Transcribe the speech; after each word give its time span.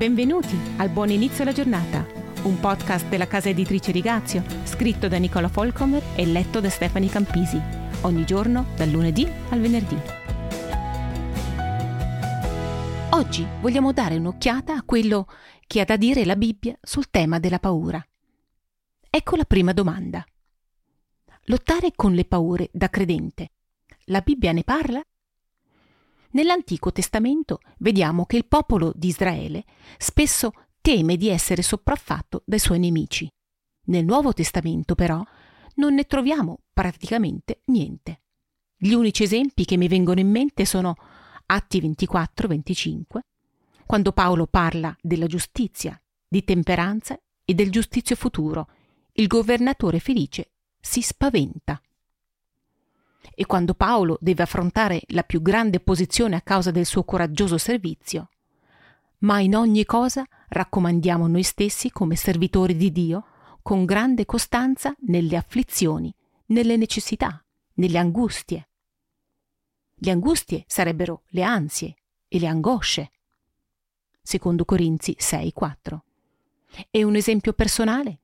Benvenuti 0.00 0.58
al 0.78 0.88
Buon 0.88 1.10
Inizio 1.10 1.42
alla 1.42 1.52
Giornata, 1.52 2.06
un 2.44 2.58
podcast 2.58 3.06
della 3.08 3.26
casa 3.26 3.50
editrice 3.50 3.92
Rigazio, 3.92 4.42
scritto 4.64 5.08
da 5.08 5.18
Nicola 5.18 5.48
Folcomer 5.48 6.02
e 6.16 6.24
letto 6.24 6.58
da 6.58 6.70
Stefani 6.70 7.10
Campisi, 7.10 7.60
ogni 8.00 8.24
giorno 8.24 8.68
dal 8.76 8.88
lunedì 8.88 9.30
al 9.50 9.60
venerdì. 9.60 9.98
Oggi 13.10 13.46
vogliamo 13.60 13.92
dare 13.92 14.16
un'occhiata 14.16 14.74
a 14.74 14.82
quello 14.84 15.26
che 15.66 15.80
ha 15.80 15.84
da 15.84 15.98
dire 15.98 16.24
la 16.24 16.36
Bibbia 16.36 16.78
sul 16.80 17.10
tema 17.10 17.38
della 17.38 17.58
paura. 17.58 18.02
Ecco 19.10 19.36
la 19.36 19.44
prima 19.44 19.74
domanda. 19.74 20.24
Lottare 21.42 21.92
con 21.94 22.14
le 22.14 22.24
paure 22.24 22.70
da 22.72 22.88
credente. 22.88 23.50
La 24.04 24.22
Bibbia 24.22 24.52
ne 24.52 24.64
parla? 24.64 25.04
Nell'Antico 26.32 26.92
Testamento 26.92 27.60
vediamo 27.78 28.24
che 28.24 28.36
il 28.36 28.46
popolo 28.46 28.92
di 28.94 29.08
Israele 29.08 29.64
spesso 29.98 30.52
teme 30.80 31.16
di 31.16 31.28
essere 31.28 31.62
sopraffatto 31.62 32.42
dai 32.46 32.58
suoi 32.58 32.78
nemici. 32.78 33.28
Nel 33.86 34.04
Nuovo 34.04 34.32
Testamento, 34.32 34.94
però, 34.94 35.22
non 35.76 35.94
ne 35.94 36.04
troviamo 36.04 36.60
praticamente 36.72 37.62
niente. 37.66 38.20
Gli 38.76 38.92
unici 38.92 39.24
esempi 39.24 39.64
che 39.64 39.76
mi 39.76 39.88
vengono 39.88 40.20
in 40.20 40.30
mente 40.30 40.64
sono 40.64 40.94
Atti 41.46 41.80
24-25, 41.80 43.02
quando 43.84 44.12
Paolo 44.12 44.46
parla 44.46 44.96
della 45.00 45.26
giustizia, 45.26 46.00
di 46.28 46.44
temperanza 46.44 47.18
e 47.44 47.54
del 47.54 47.70
giustizio 47.70 48.14
futuro, 48.14 48.68
il 49.14 49.26
governatore 49.26 49.98
felice 49.98 50.52
si 50.78 51.02
spaventa 51.02 51.80
e 53.34 53.46
quando 53.46 53.74
Paolo 53.74 54.18
deve 54.20 54.42
affrontare 54.42 55.02
la 55.08 55.22
più 55.22 55.42
grande 55.42 55.78
opposizione 55.78 56.36
a 56.36 56.40
causa 56.40 56.70
del 56.70 56.86
suo 56.86 57.04
coraggioso 57.04 57.58
servizio. 57.58 58.28
Ma 59.18 59.40
in 59.40 59.54
ogni 59.54 59.84
cosa 59.84 60.24
raccomandiamo 60.48 61.26
noi 61.26 61.42
stessi 61.42 61.90
come 61.90 62.16
servitori 62.16 62.76
di 62.76 62.90
Dio 62.90 63.24
con 63.62 63.84
grande 63.84 64.24
costanza 64.24 64.94
nelle 65.00 65.36
afflizioni, 65.36 66.14
nelle 66.46 66.76
necessità, 66.76 67.44
nelle 67.74 67.98
angustie. 67.98 68.68
Le 69.94 70.10
angustie 70.10 70.64
sarebbero 70.66 71.22
le 71.28 71.42
ansie 71.42 71.94
e 72.26 72.38
le 72.38 72.46
angosce. 72.46 73.10
Secondo 74.22 74.64
Corinzi 74.64 75.14
6:4. 75.18 76.00
E 76.90 77.02
un 77.02 77.16
esempio 77.16 77.52
personale? 77.52 78.20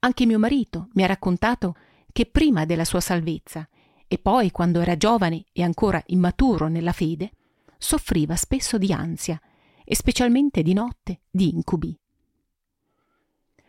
Anche 0.00 0.26
mio 0.26 0.38
marito 0.38 0.88
mi 0.92 1.04
ha 1.04 1.06
raccontato 1.06 1.76
che 2.12 2.26
prima 2.26 2.66
della 2.66 2.84
sua 2.84 3.00
salvezza 3.00 3.66
e 4.08 4.18
poi, 4.18 4.50
quando 4.50 4.80
era 4.80 4.96
giovane 4.96 5.46
e 5.52 5.62
ancora 5.62 6.02
immaturo 6.06 6.68
nella 6.68 6.92
fede, 6.92 7.32
soffriva 7.78 8.36
spesso 8.36 8.78
di 8.78 8.92
ansia 8.92 9.40
e 9.84 9.94
specialmente 9.94 10.62
di 10.62 10.72
notte 10.72 11.20
di 11.30 11.54
incubi. 11.54 11.98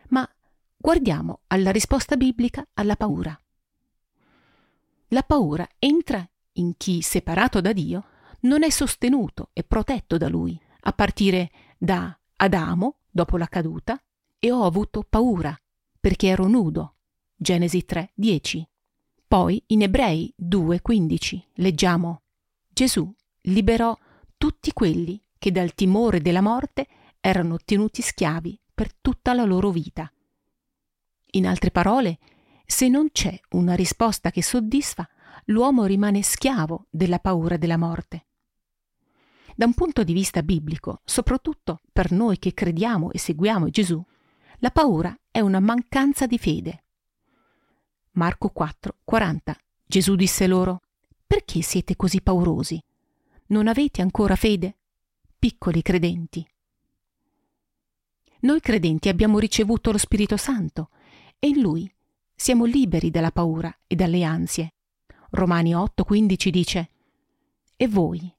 Ma 0.09 0.27
guardiamo 0.75 1.41
alla 1.47 1.71
risposta 1.71 2.15
biblica 2.15 2.67
alla 2.73 2.95
paura. 2.95 3.39
La 5.09 5.21
paura 5.23 5.67
entra 5.79 6.27
in 6.53 6.73
chi, 6.77 7.01
separato 7.01 7.61
da 7.61 7.73
Dio, 7.73 8.05
non 8.41 8.63
è 8.63 8.69
sostenuto 8.69 9.49
e 9.53 9.63
protetto 9.63 10.17
da 10.17 10.27
Lui, 10.27 10.59
a 10.81 10.91
partire 10.93 11.51
da 11.77 12.17
Adamo, 12.35 12.97
dopo 13.09 13.37
la 13.37 13.47
caduta, 13.47 14.01
e 14.39 14.51
ho 14.51 14.63
avuto 14.63 15.03
paura, 15.07 15.57
perché 15.99 16.27
ero 16.27 16.47
nudo. 16.47 16.95
Genesi 17.35 17.85
3, 17.85 18.11
10. 18.13 18.67
Poi 19.27 19.61
in 19.67 19.81
Ebrei 19.81 20.33
2:15 20.37 21.47
leggiamo 21.55 22.21
Gesù 22.69 23.13
liberò 23.41 23.93
tutti 24.37 24.71
quelli 24.71 25.21
che 25.37 25.51
dal 25.51 25.73
timore 25.73 26.21
della 26.21 26.39
morte 26.39 26.87
erano 27.19 27.57
tenuti 27.57 28.01
schiavi 28.01 28.57
per 28.73 28.93
tutta 28.93 29.33
la 29.33 29.43
loro 29.43 29.69
vita. 29.69 30.09
In 31.31 31.45
altre 31.45 31.71
parole, 31.71 32.19
se 32.65 32.87
non 32.87 33.11
c'è 33.11 33.37
una 33.49 33.75
risposta 33.75 34.31
che 34.31 34.41
soddisfa, 34.41 35.05
l'uomo 35.47 35.83
rimane 35.83 36.21
schiavo 36.21 36.85
della 36.89 37.19
paura 37.19 37.57
della 37.57 37.77
morte. 37.77 38.27
Da 39.57 39.65
un 39.65 39.73
punto 39.73 40.05
di 40.05 40.13
vista 40.13 40.41
biblico, 40.41 41.01
soprattutto 41.03 41.81
per 41.91 42.13
noi 42.13 42.39
che 42.39 42.53
crediamo 42.53 43.11
e 43.11 43.17
seguiamo 43.17 43.67
Gesù, 43.67 44.01
la 44.59 44.71
paura 44.71 45.13
è 45.29 45.41
una 45.41 45.59
mancanza 45.59 46.25
di 46.27 46.37
fede. 46.37 46.83
Marco 48.17 48.49
4, 48.49 48.95
40. 49.03 49.55
Gesù 49.85 50.15
disse 50.15 50.47
loro, 50.47 50.81
Perché 51.27 51.61
siete 51.61 51.95
così 51.95 52.19
paurosi? 52.21 52.83
Non 53.47 53.67
avete 53.67 54.01
ancora 54.01 54.35
fede? 54.35 54.75
Piccoli 55.37 55.83
credenti. 55.83 56.45
Noi 58.39 58.59
credenti 58.59 59.09
abbiamo 59.09 59.37
ricevuto 59.37 59.91
lo 59.91 59.99
Spirito 59.99 60.35
Santo 60.35 60.89
e 61.37 61.49
in 61.49 61.61
Lui 61.61 61.91
siamo 62.33 62.65
liberi 62.65 63.11
dalla 63.11 63.31
paura 63.31 63.71
e 63.85 63.95
dalle 63.95 64.23
ansie. 64.23 64.73
Romani 65.31 65.75
8:15 65.75 66.49
dice, 66.49 66.89
E 67.75 67.87
voi 67.87 68.33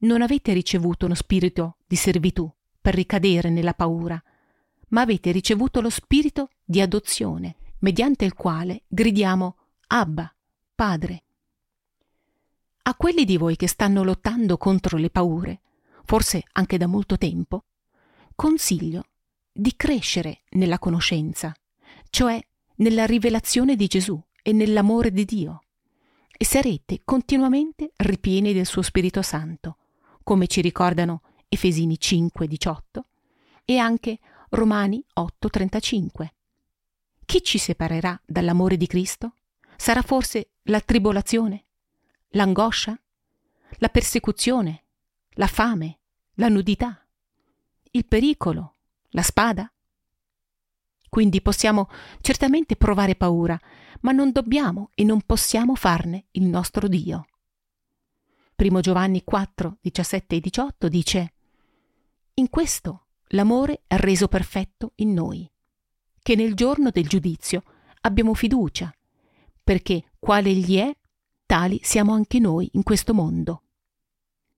non 0.00 0.20
avete 0.20 0.52
ricevuto 0.52 1.06
uno 1.06 1.14
spirito 1.14 1.76
di 1.86 1.96
servitù 1.96 2.52
per 2.82 2.94
ricadere 2.94 3.48
nella 3.48 3.72
paura, 3.72 4.22
ma 4.88 5.00
avete 5.00 5.30
ricevuto 5.30 5.80
lo 5.80 5.88
spirito 5.88 6.50
di 6.62 6.82
adozione 6.82 7.56
mediante 7.82 8.24
il 8.24 8.34
quale 8.34 8.82
gridiamo 8.88 9.56
Abba, 9.88 10.32
Padre. 10.74 11.22
A 12.82 12.94
quelli 12.94 13.24
di 13.24 13.36
voi 13.36 13.56
che 13.56 13.68
stanno 13.68 14.02
lottando 14.02 14.56
contro 14.56 14.98
le 14.98 15.10
paure, 15.10 15.60
forse 16.04 16.42
anche 16.52 16.78
da 16.78 16.86
molto 16.86 17.18
tempo, 17.18 17.64
consiglio 18.34 19.04
di 19.52 19.74
crescere 19.76 20.42
nella 20.50 20.78
conoscenza, 20.78 21.54
cioè 22.10 22.40
nella 22.76 23.04
rivelazione 23.04 23.76
di 23.76 23.86
Gesù 23.86 24.20
e 24.42 24.52
nell'amore 24.52 25.10
di 25.10 25.24
Dio, 25.24 25.62
e 26.36 26.44
sarete 26.44 27.02
continuamente 27.04 27.92
ripieni 27.96 28.52
del 28.52 28.66
suo 28.66 28.82
Spirito 28.82 29.22
Santo, 29.22 29.76
come 30.22 30.46
ci 30.46 30.60
ricordano 30.60 31.22
Efesini 31.48 31.98
5, 31.98 32.46
18 32.46 33.04
e 33.64 33.76
anche 33.78 34.18
Romani 34.50 35.04
8, 35.14 35.48
35. 35.48 36.32
Chi 37.32 37.42
ci 37.42 37.56
separerà 37.56 38.20
dall'amore 38.26 38.76
di 38.76 38.86
Cristo? 38.86 39.36
Sarà 39.74 40.02
forse 40.02 40.50
la 40.64 40.82
tribolazione, 40.82 41.64
l'angoscia, 42.32 42.94
la 43.78 43.88
persecuzione, 43.88 44.82
la 45.36 45.46
fame, 45.46 46.00
la 46.34 46.48
nudità, 46.48 47.02
il 47.92 48.04
pericolo, 48.04 48.74
la 49.12 49.22
spada? 49.22 49.72
Quindi 51.08 51.40
possiamo 51.40 51.88
certamente 52.20 52.76
provare 52.76 53.16
paura, 53.16 53.58
ma 54.00 54.12
non 54.12 54.30
dobbiamo 54.30 54.90
e 54.94 55.02
non 55.02 55.22
possiamo 55.22 55.74
farne 55.74 56.26
il 56.32 56.44
nostro 56.44 56.86
Dio. 56.86 57.24
Primo 58.54 58.80
Giovanni 58.80 59.24
4, 59.24 59.78
17 59.80 60.36
e 60.36 60.40
18 60.40 60.88
dice 60.88 61.32
In 62.34 62.50
questo 62.50 63.06
l'amore 63.28 63.84
è 63.86 63.96
reso 63.96 64.28
perfetto 64.28 64.92
in 64.96 65.14
noi, 65.14 65.50
che 66.22 66.36
nel 66.36 66.54
giorno 66.54 66.90
del 66.90 67.08
giudizio 67.08 67.62
abbiamo 68.02 68.34
fiducia, 68.34 68.94
perché 69.62 70.04
quale 70.18 70.50
Egli 70.50 70.76
è, 70.76 70.96
tali 71.44 71.80
siamo 71.82 72.12
anche 72.12 72.38
noi 72.38 72.68
in 72.72 72.82
questo 72.82 73.12
mondo. 73.12 73.62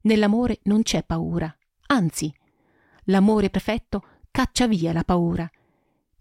Nell'amore 0.03 0.61
non 0.65 0.83
c'è 0.83 1.03
paura, 1.03 1.55
anzi, 1.87 2.33
l'amore 3.05 3.49
perfetto 3.51 4.03
caccia 4.31 4.67
via 4.69 4.93
la 4.93 5.05
paura, 5.05 5.51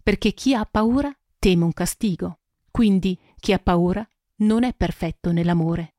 perché 0.02 0.32
chi 0.32 0.54
ha 0.54 0.64
paura 0.64 1.14
teme 1.38 1.64
un 1.64 1.72
castigo, 1.72 2.38
quindi 2.70 3.18
chi 3.38 3.52
ha 3.52 3.58
paura 3.58 4.06
non 4.36 4.64
è 4.64 4.74
perfetto 4.74 5.30
nell'amore. 5.30 5.94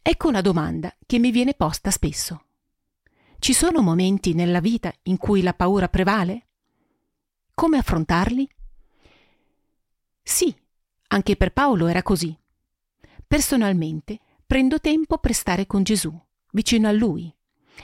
Ecco 0.00 0.28
una 0.28 0.40
domanda 0.40 0.94
che 1.04 1.18
mi 1.18 1.30
viene 1.30 1.54
posta 1.54 1.90
spesso. 1.90 2.44
Ci 3.38 3.52
sono 3.52 3.82
momenti 3.82 4.32
nella 4.32 4.60
vita 4.60 4.92
in 5.04 5.18
cui 5.18 5.42
la 5.42 5.52
paura 5.52 5.88
prevale? 5.88 6.45
Come 7.58 7.78
affrontarli? 7.78 8.46
Sì, 10.22 10.54
anche 11.08 11.36
per 11.36 11.54
Paolo 11.54 11.86
era 11.86 12.02
così. 12.02 12.38
Personalmente 13.26 14.18
prendo 14.46 14.78
tempo 14.78 15.16
per 15.16 15.32
stare 15.32 15.66
con 15.66 15.82
Gesù, 15.82 16.14
vicino 16.50 16.86
a 16.86 16.92
Lui, 16.92 17.34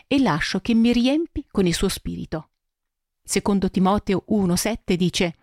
e 0.06 0.18
lascio 0.20 0.60
che 0.60 0.74
mi 0.74 0.92
riempi 0.92 1.46
con 1.50 1.64
il 1.64 1.72
suo 1.72 1.88
spirito. 1.88 2.50
Secondo 3.22 3.70
Timoteo 3.70 4.26
1,7 4.28 4.92
dice: 4.92 5.36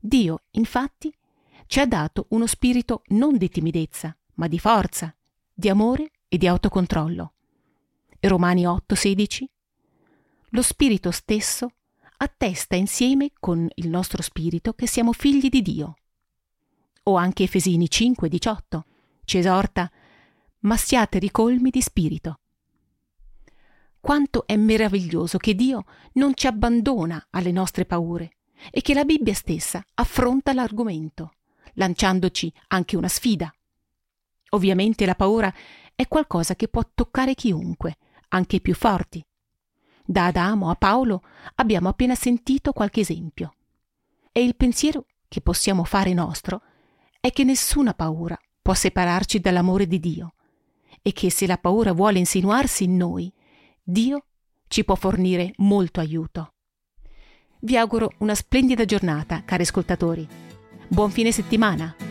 Dio, 0.00 0.42
infatti, 0.50 1.10
ci 1.66 1.80
ha 1.80 1.86
dato 1.86 2.26
uno 2.32 2.46
spirito 2.46 3.04
non 3.06 3.38
di 3.38 3.48
timidezza, 3.48 4.14
ma 4.34 4.48
di 4.48 4.58
forza, 4.58 5.16
di 5.50 5.70
amore 5.70 6.10
e 6.28 6.36
di 6.36 6.46
autocontrollo. 6.46 7.32
E 8.20 8.28
Romani 8.28 8.64
8,16 8.64 9.44
Lo 10.50 10.60
spirito 10.60 11.10
stesso 11.10 11.70
attesta 12.18 12.76
insieme 12.76 13.32
con 13.38 13.68
il 13.74 13.88
nostro 13.88 14.22
spirito 14.22 14.72
che 14.74 14.86
siamo 14.86 15.12
figli 15.12 15.48
di 15.48 15.62
Dio. 15.62 15.96
O 17.04 17.16
anche 17.16 17.44
Efesini 17.44 17.88
5, 17.88 18.28
18 18.28 18.84
ci 19.24 19.38
esorta, 19.38 19.90
ma 20.60 20.76
siate 20.76 21.18
ricolmi 21.18 21.70
di 21.70 21.80
spirito. 21.80 22.38
quanto 24.06 24.46
è 24.46 24.54
meraviglioso 24.54 25.36
che 25.36 25.56
Dio 25.56 25.84
non 26.12 26.34
ci 26.36 26.46
abbandona 26.46 27.26
alle 27.30 27.50
nostre 27.50 27.84
paure 27.86 28.36
e 28.70 28.80
che 28.80 28.94
la 28.94 29.04
Bibbia 29.04 29.34
stessa 29.34 29.84
affronta 29.94 30.52
l'argomento, 30.52 31.32
lanciandoci 31.74 32.52
anche 32.68 32.96
una 32.96 33.08
sfida. 33.08 33.52
Ovviamente 34.50 35.06
la 35.06 35.16
paura 35.16 35.52
è 35.96 36.06
qualcosa 36.06 36.54
che 36.54 36.68
può 36.68 36.82
toccare 36.94 37.34
chiunque, 37.34 37.96
anche 38.28 38.56
i 38.56 38.60
più 38.60 38.76
forti. 38.76 39.25
Da 40.06 40.26
Adamo 40.26 40.70
a 40.70 40.76
Paolo 40.76 41.22
abbiamo 41.56 41.88
appena 41.88 42.14
sentito 42.14 42.72
qualche 42.72 43.00
esempio. 43.00 43.54
E 44.30 44.42
il 44.42 44.54
pensiero 44.54 45.06
che 45.26 45.40
possiamo 45.40 45.82
fare 45.82 46.14
nostro 46.14 46.62
è 47.20 47.32
che 47.32 47.42
nessuna 47.42 47.92
paura 47.92 48.38
può 48.62 48.72
separarci 48.72 49.40
dall'amore 49.40 49.86
di 49.88 49.98
Dio 49.98 50.34
e 51.02 51.12
che 51.12 51.30
se 51.30 51.46
la 51.46 51.58
paura 51.58 51.92
vuole 51.92 52.18
insinuarsi 52.18 52.84
in 52.84 52.96
noi, 52.96 53.32
Dio 53.82 54.26
ci 54.68 54.84
può 54.84 54.94
fornire 54.94 55.52
molto 55.56 56.00
aiuto. 56.00 56.52
Vi 57.60 57.76
auguro 57.76 58.12
una 58.18 58.34
splendida 58.34 58.84
giornata, 58.84 59.42
cari 59.44 59.62
ascoltatori. 59.62 60.26
Buon 60.88 61.10
fine 61.10 61.32
settimana! 61.32 62.05